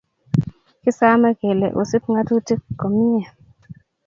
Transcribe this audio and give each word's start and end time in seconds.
Kisame 0.81 1.29
kelee 1.39 1.71
oisib 1.79 2.03
ngatutik 2.11 2.61
komie 2.79 3.25